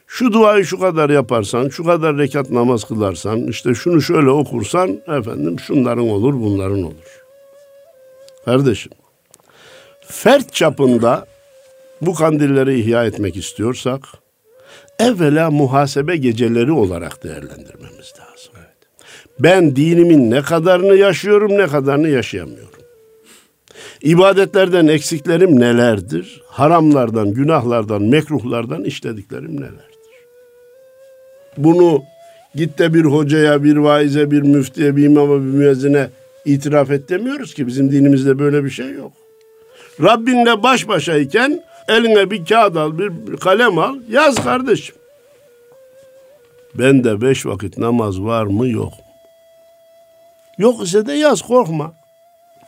[0.07, 5.59] Şu duayı şu kadar yaparsan, şu kadar rekat namaz kılarsan, işte şunu şöyle okursan efendim
[5.59, 7.23] şunların olur, bunların olur.
[8.45, 8.91] Kardeşim,
[10.07, 11.27] fert çapında
[12.01, 14.01] bu kandilleri ihya etmek istiyorsak
[14.99, 18.53] evvela muhasebe geceleri olarak değerlendirmemiz lazım.
[18.57, 18.77] Evet.
[19.39, 22.67] Ben dinimin ne kadarını yaşıyorum, ne kadarını yaşayamıyorum.
[24.01, 26.41] İbadetlerden eksiklerim nelerdir?
[26.47, 29.96] Haramlardan, günahlardan, mekruhlardan işlediklerim nelerdir?
[31.57, 32.03] Bunu
[32.55, 36.09] git de bir hocaya, bir vaize, bir müftiye, bir imama, bir müezzine
[36.45, 37.67] itiraf et demiyoruz ki.
[37.67, 39.11] Bizim dinimizde böyle bir şey yok.
[40.01, 44.95] Rabbinle baş başayken eline bir kağıt al, bir kalem al, yaz kardeşim.
[46.73, 48.93] Ben de beş vakit namaz var mı yok?
[50.57, 51.93] Yok ise de yaz korkma.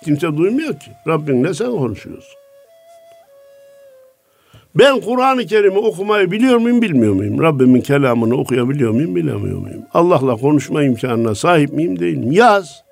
[0.04, 0.92] Kimse duymuyor ki.
[1.08, 2.39] Rabbinle sen konuşuyorsun.
[4.80, 7.42] Ben Kur'an-ı Kerim'i okumayı biliyor muyum, bilmiyor muyum?
[7.42, 9.82] Rabbimin kelamını okuyabiliyor muyum, bilemiyor muyum?
[9.94, 12.32] Allah'la konuşma imkanına sahip miyim, değil miyim?
[12.32, 12.84] Yaz.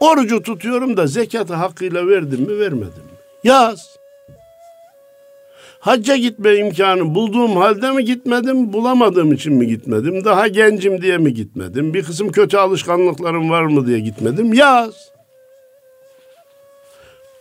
[0.00, 3.18] Orucu tutuyorum da zekatı hakkıyla verdim mi, vermedim mi?
[3.44, 3.96] Yaz.
[5.80, 10.24] Hacca gitme imkanı bulduğum halde mi gitmedim, bulamadığım için mi gitmedim?
[10.24, 11.94] Daha gencim diye mi gitmedim?
[11.94, 14.54] Bir kısım kötü alışkanlıklarım var mı diye gitmedim?
[14.54, 15.12] Yaz.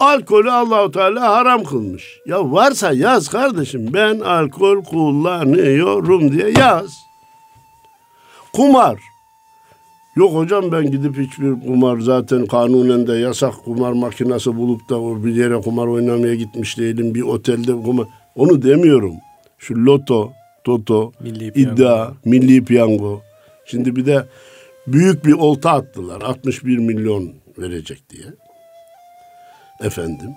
[0.01, 2.19] Alkolü Allahu Teala haram kılmış.
[2.25, 3.93] Ya varsa yaz kardeşim.
[3.93, 6.97] Ben alkol kullanıyorum diye yaz.
[8.53, 8.99] Kumar.
[10.15, 15.35] Yok hocam ben gidip hiçbir kumar zaten kanunen de yasak kumar makinesi bulup da bir
[15.35, 17.15] yere kumar oynamaya gitmiş değilim.
[17.15, 18.07] Bir otelde kumar.
[18.35, 19.13] Onu demiyorum.
[19.57, 20.31] Şu loto,
[20.63, 23.21] toto, milli iddia, milli piyango.
[23.65, 24.25] Şimdi bir de
[24.87, 26.21] büyük bir olta attılar.
[26.21, 28.25] 61 milyon verecek diye.
[29.83, 30.35] Efendim.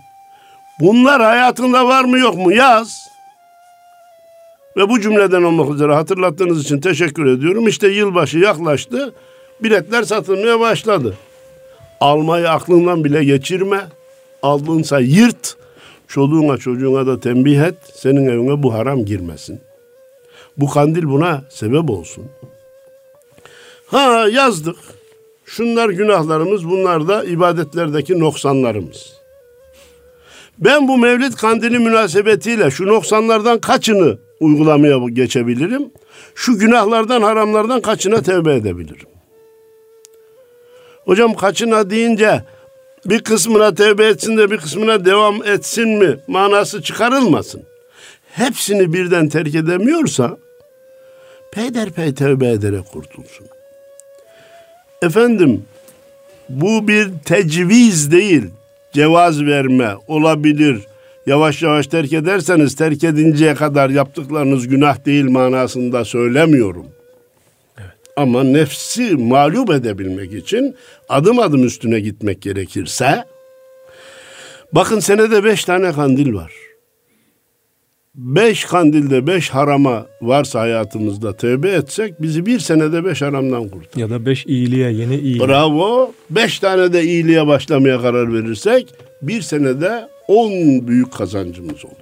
[0.81, 2.53] Bunlar hayatında var mı yok mu?
[2.53, 3.09] Yaz.
[4.77, 7.69] Ve bu cümleden olmak üzere hatırlattığınız için teşekkür ediyorum.
[7.69, 9.15] İşte yılbaşı yaklaştı.
[9.63, 11.15] Biletler satılmaya başladı.
[12.01, 13.81] Almayı aklından bile geçirme.
[14.43, 15.57] Aldığınsa yırt.
[16.09, 17.75] Çoluğuna çocuğuna da tembih et.
[17.95, 19.61] Senin evine bu haram girmesin.
[20.57, 22.25] Bu kandil buna sebep olsun.
[23.87, 24.77] Ha yazdık.
[25.45, 29.24] Şunlar günahlarımız, bunlar da ibadetlerdeki noksanlarımız.
[30.59, 35.91] Ben bu Mevlid kandili münasebetiyle şu noksanlardan kaçını uygulamaya geçebilirim?
[36.35, 39.09] Şu günahlardan, haramlardan kaçına tevbe edebilirim?
[41.05, 42.45] Hocam kaçına deyince
[43.07, 47.63] bir kısmına tevbe etsin de bir kısmına devam etsin mi manası çıkarılmasın.
[48.31, 50.37] Hepsini birden terk edemiyorsa
[51.53, 53.47] peyderpey tevbe ederek kurtulsun.
[55.03, 55.65] Efendim
[56.49, 58.45] bu bir tecviz değil,
[58.95, 60.81] cevaz verme olabilir.
[61.27, 66.87] Yavaş yavaş terk ederseniz terk edinceye kadar yaptıklarınız günah değil manasında söylemiyorum.
[68.17, 70.77] Ama nefsi mağlup edebilmek için
[71.09, 73.25] adım adım üstüne gitmek gerekirse
[74.73, 76.53] bakın senede beş tane kandil var.
[78.15, 84.01] Beş kandilde beş harama varsa hayatımızda tövbe etsek bizi bir senede beş haramdan kurtar.
[84.01, 85.49] Ya da beş iyiliğe, yeni iyiliğe.
[85.49, 86.13] Bravo.
[86.31, 90.51] Beş tane de iyiliğe başlamaya karar verirsek bir senede on
[90.89, 91.95] büyük kazancımız olur.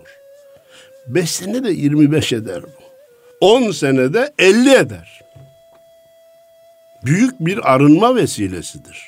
[1.06, 2.82] Beş senede yirmi beş eder bu.
[3.40, 5.22] On senede elli eder
[7.04, 9.06] büyük bir arınma vesilesidir.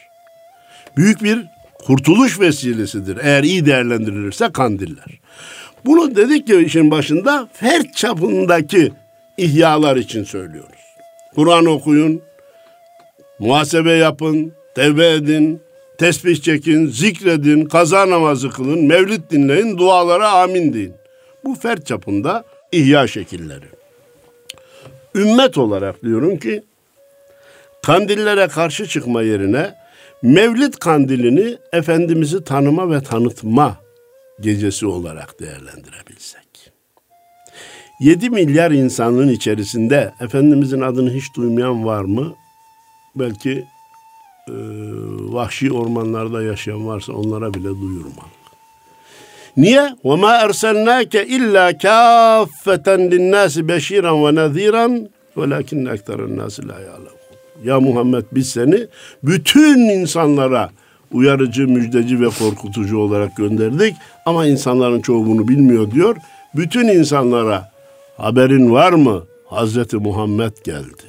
[0.97, 1.45] Büyük bir
[1.87, 5.24] kurtuluş vesilesidir eğer iyi değerlendirilirse kandiller.
[5.87, 8.93] Bunu dedik ya işin başında fert çapındaki
[9.37, 10.85] ihyalar için söylüyoruz.
[11.35, 12.23] Kur'an okuyun,
[13.39, 15.61] muhasebe yapın, tevbe edin,
[15.99, 20.95] tesbih çekin, zikredin, kaza namazı kılın, mevlid dinleyin, dualara amin deyin.
[21.45, 23.67] Bu fert çapında ihya şekilleri.
[25.15, 26.63] Ümmet olarak diyorum ki
[27.83, 29.75] kandillere karşı çıkma yerine
[30.25, 33.77] Mevlid kandilini Efendimiz'i tanıma ve tanıtma
[34.42, 36.72] gecesi olarak değerlendirebilsek.
[38.00, 42.34] 7 milyar insanın içerisinde Efendimizin adını hiç duymayan var mı?
[43.16, 43.66] Belki
[44.48, 44.54] e,
[45.34, 48.40] vahşi ormanlarda yaşayan varsa onlara bile duyurmak.
[49.58, 49.96] Niye?
[50.04, 57.20] وَمَا اَرْسَلْنَاكَ اِلَّا كَافَّةً لِلنَّاسِ بَشِيرًا وَنَذ۪يرًا وَلَكِنَّ اَكْتَرَ النَّاسِ لَا يَعْلَمُونَ
[57.64, 58.88] ya Muhammed biz seni
[59.24, 60.70] bütün insanlara
[61.15, 63.97] uyarıcı, müjdeci ve korkutucu olarak gönderdik.
[64.27, 66.17] Ama insanların çoğu bunu bilmiyor diyor.
[66.55, 67.71] Bütün insanlara
[68.17, 69.23] haberin var mı?
[69.47, 71.03] Hazreti Muhammed geldi.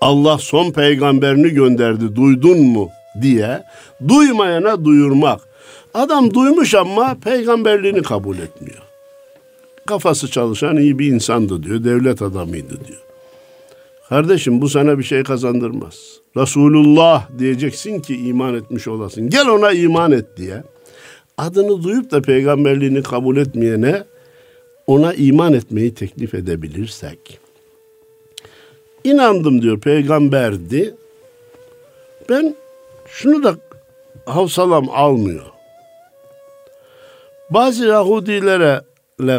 [0.00, 2.90] Allah son peygamberini gönderdi duydun mu
[3.22, 3.62] diye
[4.08, 5.40] duymayana duyurmak.
[5.94, 8.82] Adam duymuş ama peygamberliğini kabul etmiyor.
[9.86, 11.84] kafası çalışan iyi bir insandı diyor.
[11.84, 13.00] Devlet adamıydı diyor.
[14.08, 16.20] Kardeşim bu sana bir şey kazandırmaz.
[16.36, 19.30] Resulullah diyeceksin ki iman etmiş olasın.
[19.30, 20.62] Gel ona iman et diye.
[21.38, 24.04] Adını duyup da peygamberliğini kabul etmeyene
[24.86, 27.38] ona iman etmeyi teklif edebilirsek.
[29.04, 30.94] İnandım diyor peygamberdi.
[32.28, 32.56] Ben
[33.06, 33.56] şunu da
[34.26, 35.46] havsalam almıyor.
[37.50, 38.82] Bazı Yahudilere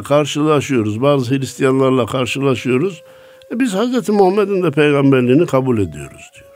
[0.03, 3.03] karşılaşıyoruz, bazı Hristiyanlarla karşılaşıyoruz.
[3.51, 4.09] E biz Hz.
[4.09, 6.47] Muhammed'in de peygamberliğini kabul ediyoruz diyor.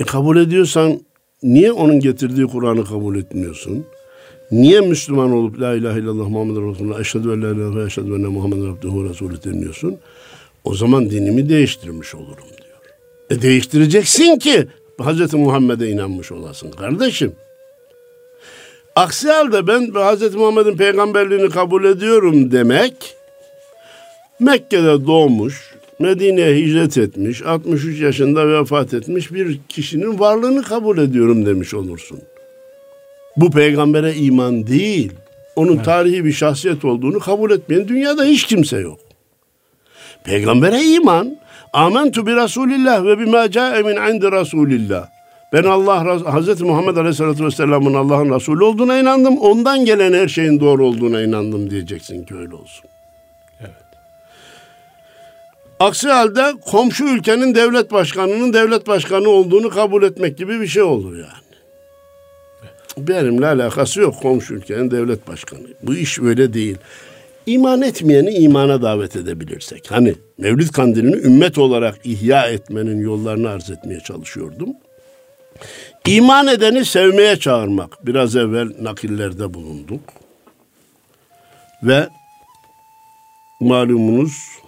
[0.00, 1.00] E kabul ediyorsan
[1.42, 3.86] niye onun getirdiği Kur'an'ı kabul etmiyorsun?
[4.50, 8.62] Niye Müslüman olup La ilahe illallah Muhammed Resulullah eşhedü en la ilahe eşhedü enne Muhammed
[8.62, 9.98] Abduhu Resulü demiyorsun?
[10.64, 12.78] O zaman dinimi değiştirmiş olurum diyor.
[13.30, 14.66] E değiştireceksin ki
[15.00, 15.34] Hz.
[15.34, 17.32] Muhammed'e inanmış olasın kardeşim.
[18.96, 20.34] Aksi halde ben Hz.
[20.34, 23.16] Muhammed'in peygamberliğini kabul ediyorum demek
[24.40, 31.74] Mekke'de doğmuş, Medine'ye hicret etmiş, 63 yaşında vefat etmiş bir kişinin varlığını kabul ediyorum demiş
[31.74, 32.18] olursun.
[33.36, 35.12] Bu peygambere iman değil.
[35.56, 35.84] Onun evet.
[35.84, 38.98] tarihi bir şahsiyet olduğunu kabul etmeyen dünyada hiç kimse yok.
[40.24, 41.36] Peygambere iman.
[41.72, 45.08] Amentu bi Resulillah ve bima ca'e min indi Resulillah.
[45.52, 49.38] Ben Allah Hazreti Muhammed Aleyhisselatü Vesselam'ın Allah'ın Resulü olduğuna inandım.
[49.38, 52.90] Ondan gelen her şeyin doğru olduğuna inandım diyeceksin ki öyle olsun.
[55.80, 61.16] Aksi halde komşu ülkenin devlet başkanının devlet başkanı olduğunu kabul etmek gibi bir şey olur
[61.16, 61.50] yani.
[62.98, 65.66] Benimle alakası yok komşu ülkenin devlet başkanı.
[65.82, 66.76] Bu iş öyle değil.
[67.46, 69.90] İman etmeyeni imana davet edebilirsek.
[69.90, 74.68] Hani Mevlid Kandili'ni ümmet olarak ihya etmenin yollarını arz etmeye çalışıyordum.
[76.06, 78.06] İman edeni sevmeye çağırmak.
[78.06, 80.00] Biraz evvel nakillerde bulunduk.
[81.82, 82.08] Ve
[83.60, 84.59] malumunuz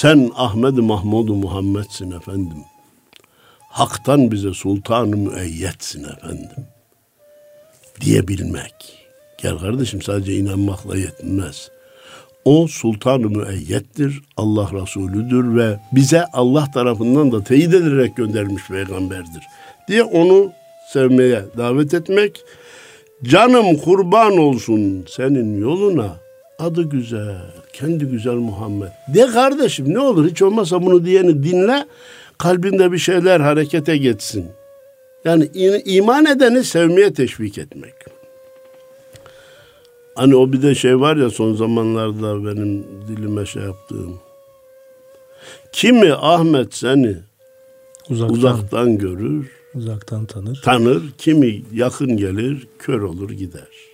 [0.00, 2.58] sen Ahmed Mahmud Muhammed'sin efendim.
[3.68, 6.66] Hak'tan bize sultan-ı müeyyetsin efendim.
[8.00, 8.74] Diyebilmek.
[9.42, 11.70] Gel kardeşim sadece inanmakla yetmez.
[12.44, 19.42] O sultan-ı müeyyettir, Allah Resulüdür ve bize Allah tarafından da teyit edilerek göndermiş peygamberdir
[19.88, 20.52] diye onu
[20.92, 22.40] sevmeye davet etmek.
[23.22, 26.27] Canım kurban olsun senin yoluna.
[26.58, 27.36] Adı güzel,
[27.72, 28.88] kendi güzel Muhammed.
[29.14, 31.86] De kardeşim ne olur hiç olmazsa bunu diyeni dinle.
[32.38, 34.46] Kalbinde bir şeyler harekete geçsin.
[35.24, 35.50] Yani
[35.84, 37.94] iman edeni sevmeye teşvik etmek.
[40.14, 44.20] Hani o bir de şey var ya son zamanlarda benim dilime şey yaptığım.
[45.72, 47.16] Kimi Ahmet seni
[48.10, 50.60] uzaktan, uzaktan görür, uzaktan tanır.
[50.64, 53.87] Tanır, kimi yakın gelir, kör olur gider.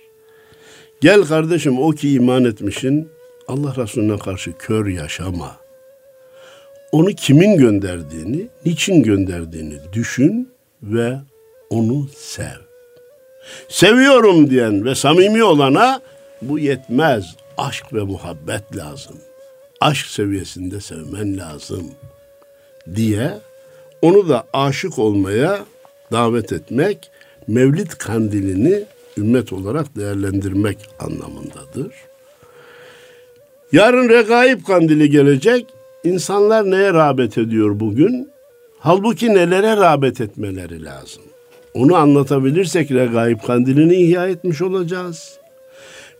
[1.01, 3.09] Gel kardeşim o ki iman etmişin
[3.47, 5.57] Allah Resulüne karşı kör yaşama.
[6.91, 10.49] Onu kimin gönderdiğini, niçin gönderdiğini düşün
[10.83, 11.17] ve
[11.69, 12.65] onu sev.
[13.69, 16.01] Seviyorum diyen ve samimi olana
[16.41, 17.35] bu yetmez.
[17.57, 19.17] Aşk ve muhabbet lazım.
[19.81, 21.91] Aşk seviyesinde sevmen lazım
[22.95, 23.33] diye
[24.01, 25.65] onu da aşık olmaya
[26.11, 27.11] davet etmek,
[27.47, 28.83] Mevlid kandilini
[29.17, 31.93] ümmet olarak değerlendirmek anlamındadır.
[33.71, 35.65] Yarın regaib kandili gelecek.
[36.03, 38.29] İnsanlar neye rağbet ediyor bugün?
[38.79, 41.23] Halbuki nelere rağbet etmeleri lazım.
[41.73, 45.37] Onu anlatabilirsek regaib kandilini ihya etmiş olacağız.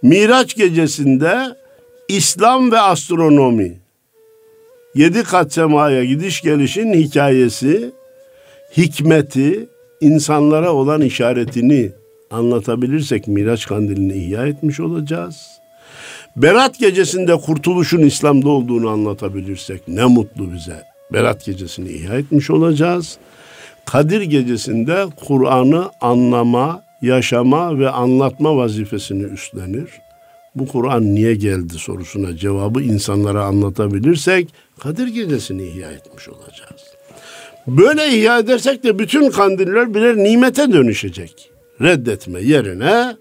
[0.02, 1.38] Miraç gecesinde
[2.08, 3.78] İslam ve astronomi
[4.96, 7.92] yedi kat semaya gidiş gelişin hikayesi,
[8.78, 9.70] hikmeti,
[10.02, 11.92] insanlara olan işaretini
[12.32, 15.48] anlatabilirsek Miraç kandilini ihya etmiş olacağız.
[16.36, 20.84] Berat gecesinde kurtuluşun İslam'da olduğunu anlatabilirsek ne mutlu bize.
[21.14, 23.18] Berat gecesini ihya etmiş olacağız.
[23.86, 29.90] Kadir gecesinde Kur'an'ı anlama, yaşama ve anlatma vazifesini üstlenir.
[30.56, 34.50] Bu Kur'an niye geldi sorusuna cevabı insanlara anlatabilirsek
[34.80, 36.82] Kadir Gecesi'ni ihya etmiş olacağız.
[37.68, 41.55] Böyle ihya edersek de bütün kandiller birer nimete dönüşecek.
[41.82, 43.18] Reddetme yerine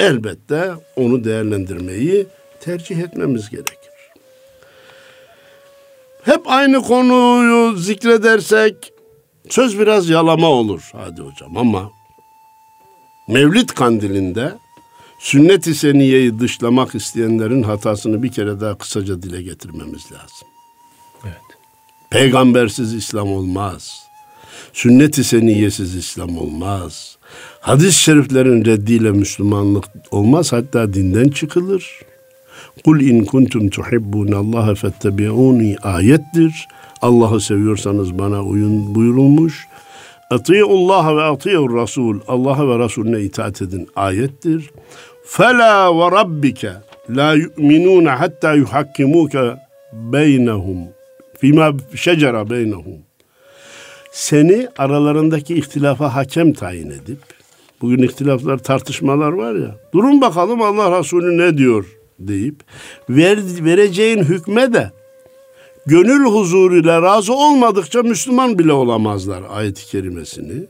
[0.00, 2.26] elbette onu değerlendirmeyi
[2.60, 3.92] tercih etmemiz gerekir.
[6.24, 8.92] Hep aynı konuyu zikredersek
[9.48, 11.90] söz biraz yalama olur hadi hocam ama
[13.28, 14.58] Mevlid kandilinde
[15.18, 20.48] sünnet-i seniyeyi dışlamak isteyenlerin hatasını bir kere daha kısaca dile getirmemiz lazım.
[21.24, 21.58] Evet.
[22.10, 24.11] Peygambersiz İslam olmaz.
[24.72, 27.16] Sünnet-i seniyesiz İslam olmaz.
[27.60, 32.00] Hadis-i şeriflerin reddiyle Müslümanlık olmaz hatta dinden çıkılır.
[32.84, 36.68] Kul in kuntum tuhibbunallaha fettebi'uni ayettir.
[37.02, 39.66] Allah'ı seviyorsanız bana uyun buyurulmuş.
[40.30, 42.20] Allah ve ati'ur Rasul.
[42.28, 44.70] Allah'a ve Resulüne itaat edin ayettir.
[45.26, 46.72] Fela ve rabbike
[47.10, 49.56] la yu'minun hatta yuhakkimuke
[49.92, 50.78] beynehum
[51.38, 52.98] fima şecera beynehum.
[54.12, 57.18] Seni aralarındaki ihtilafa hakem tayin edip
[57.80, 62.56] bugün ihtilaflar tartışmalar var ya durun bakalım Allah Resulü ne diyor deyip
[63.08, 64.90] ver, vereceğin hükme de
[65.86, 70.66] gönül huzuruyla razı olmadıkça Müslüman bile olamazlar ayet-i kerimesini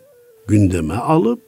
[0.46, 1.40] gündeme alıp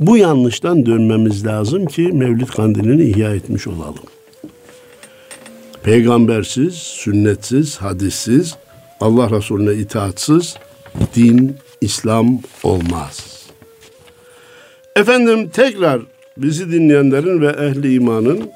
[0.00, 4.04] bu yanlıştan dönmemiz lazım ki Mevlid kandilini ihya etmiş olalım.
[5.82, 8.56] Peygambersiz, sünnetsiz, hadissiz,
[9.00, 10.56] Allah Resulüne itaatsiz
[11.14, 13.42] din, İslam olmaz.
[14.96, 16.00] Efendim tekrar
[16.36, 18.50] bizi dinleyenlerin ve ehli imanın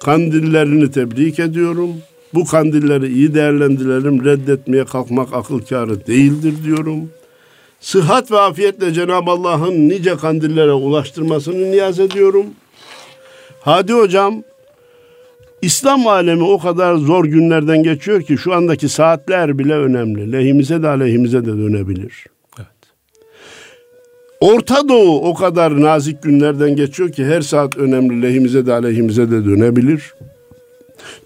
[0.00, 1.94] kandillerini tebrik ediyorum.
[2.34, 7.10] Bu kandilleri iyi değerlendirelim, reddetmeye kalkmak akıl kârı değildir diyorum.
[7.80, 12.46] Sıhhat ve afiyetle Cenab-ı Allah'ın nice kandillere ulaştırmasını niyaz ediyorum.
[13.60, 14.42] Hadi hocam,
[15.62, 20.32] İslam alemi o kadar zor günlerden geçiyor ki şu andaki saatler bile önemli.
[20.32, 22.26] Lehimize de aleyhimize de dönebilir.
[22.58, 22.68] Evet.
[24.40, 28.22] Orta Doğu o kadar nazik günlerden geçiyor ki her saat önemli.
[28.22, 30.14] Lehimize de aleyhimize de dönebilir.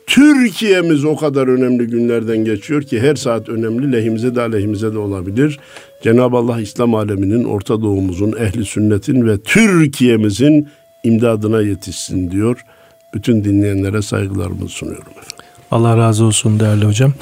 [0.07, 5.59] Türkiye'miz o kadar önemli günlerden geçiyor ki her saat önemli lehimize de aleyhimize de olabilir.
[6.03, 10.69] Cenab-ı Allah İslam aleminin, Orta Doğu'muzun, ehli sünnetin ve Türkiye'mizin
[11.05, 12.65] imdadına yetişsin diyor.
[13.15, 15.13] Bütün dinleyenlere saygılarımı sunuyorum.
[15.71, 17.13] Allah razı olsun değerli hocam.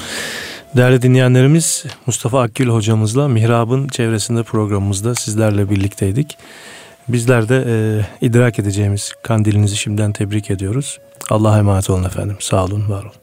[0.75, 6.37] Değerli dinleyenlerimiz Mustafa Akgül hocamızla Mihrab'ın çevresinde programımızda sizlerle birlikteydik.
[7.07, 7.75] Bizler de e,
[8.25, 10.99] idrak edeceğimiz kandilinizi şimdiden tebrik ediyoruz.
[11.29, 12.37] Allah'a emanet olun efendim.
[12.39, 13.22] Sağ olun, var olun.